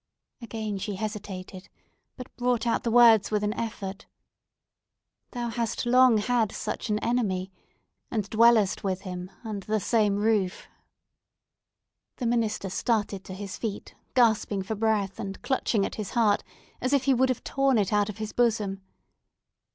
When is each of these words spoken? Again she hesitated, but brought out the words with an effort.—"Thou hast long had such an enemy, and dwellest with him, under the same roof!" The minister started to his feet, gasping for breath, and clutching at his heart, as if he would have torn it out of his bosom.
Again 0.41 0.79
she 0.79 0.95
hesitated, 0.95 1.69
but 2.17 2.35
brought 2.35 2.65
out 2.65 2.81
the 2.81 2.89
words 2.89 3.29
with 3.29 3.43
an 3.43 3.53
effort.—"Thou 3.53 5.49
hast 5.49 5.85
long 5.85 6.17
had 6.17 6.51
such 6.51 6.89
an 6.89 6.97
enemy, 7.03 7.51
and 8.09 8.27
dwellest 8.27 8.83
with 8.83 9.01
him, 9.01 9.29
under 9.43 9.67
the 9.67 9.79
same 9.79 10.15
roof!" 10.15 10.67
The 12.15 12.25
minister 12.25 12.71
started 12.71 13.23
to 13.25 13.35
his 13.35 13.57
feet, 13.59 13.93
gasping 14.15 14.63
for 14.63 14.73
breath, 14.73 15.19
and 15.19 15.39
clutching 15.43 15.85
at 15.85 15.93
his 16.01 16.09
heart, 16.17 16.43
as 16.81 16.93
if 16.93 17.03
he 17.03 17.13
would 17.13 17.29
have 17.29 17.43
torn 17.43 17.77
it 17.77 17.93
out 17.93 18.09
of 18.09 18.17
his 18.17 18.33
bosom. 18.33 18.81